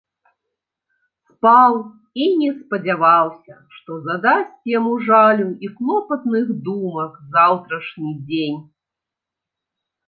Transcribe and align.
Спаў 1.29 1.73
і 2.21 2.25
не 2.39 2.49
спадзяваўся, 2.61 3.55
што 3.75 3.91
задасць 4.09 4.57
яму 4.77 4.93
жалю 5.11 5.47
і 5.69 5.71
клопатных 5.77 6.45
думак 6.67 7.11
заўтрашні 7.37 8.11
дзень. 8.27 8.59